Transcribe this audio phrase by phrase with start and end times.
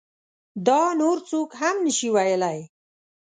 [0.67, 2.59] دا نور څوک هم نشي ویلی.